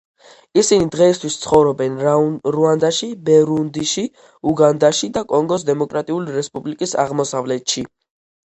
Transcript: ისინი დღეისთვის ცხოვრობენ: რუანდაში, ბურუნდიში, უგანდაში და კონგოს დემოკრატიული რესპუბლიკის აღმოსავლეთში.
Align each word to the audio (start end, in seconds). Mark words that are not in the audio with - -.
ისინი 0.59 0.85
დღეისთვის 0.93 1.35
ცხოვრობენ: 1.41 1.99
რუანდაში, 2.55 3.09
ბურუნდიში, 3.27 4.07
უგანდაში 4.53 5.11
და 5.19 5.25
კონგოს 5.35 5.69
დემოკრატიული 5.71 6.37
რესპუბლიკის 6.41 7.01
აღმოსავლეთში. 7.05 7.89